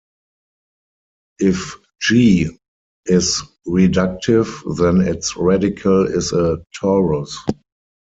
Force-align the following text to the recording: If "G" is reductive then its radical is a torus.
If 1.39 1.77
"G" 2.01 2.49
is 3.05 3.43
reductive 3.67 4.75
then 4.77 5.01
its 5.01 5.37
radical 5.37 6.07
is 6.07 6.33
a 6.33 6.65
torus. 6.81 7.35